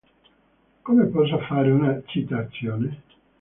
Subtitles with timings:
[0.81, 3.01] Come posso fare una citazione?